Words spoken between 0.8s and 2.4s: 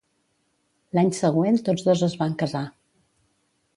L'any següent, tots dos es van